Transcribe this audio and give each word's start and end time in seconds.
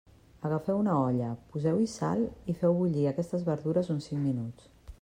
Agafeu 0.47 0.79
una 0.83 0.93
olla, 1.01 1.27
poseu-hi 1.51 1.85
sal 1.97 2.23
i 2.53 2.55
feu 2.63 2.73
bullir 2.81 3.07
aquestes 3.11 3.47
verdures 3.51 3.93
uns 3.97 4.09
cinc 4.13 4.21
minuts. 4.31 4.73